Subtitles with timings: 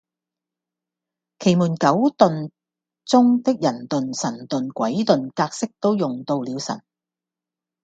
[1.37, 2.49] 奇門九遁
[3.05, 6.81] 中的人遁、神遁、鬼遁格式都用到了神